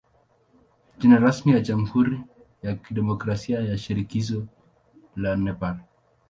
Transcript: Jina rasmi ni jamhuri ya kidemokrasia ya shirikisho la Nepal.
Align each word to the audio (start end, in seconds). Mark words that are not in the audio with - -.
Jina 0.99 1.17
rasmi 1.19 1.51
ni 1.53 1.61
jamhuri 1.61 2.21
ya 2.63 2.75
kidemokrasia 2.75 3.59
ya 3.59 3.77
shirikisho 3.77 4.47
la 5.15 5.35
Nepal. 5.35 5.79